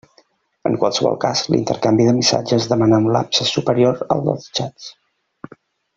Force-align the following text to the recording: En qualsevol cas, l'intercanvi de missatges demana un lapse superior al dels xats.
En 0.69 0.77
qualsevol 0.83 1.17
cas, 1.25 1.43
l'intercanvi 1.55 2.09
de 2.09 2.15
missatges 2.21 2.67
demana 2.73 3.01
un 3.05 3.13
lapse 3.19 3.49
superior 3.53 4.03
al 4.17 4.29
dels 4.31 4.53
xats. 4.61 4.93